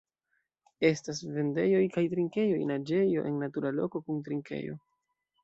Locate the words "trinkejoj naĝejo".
2.15-3.27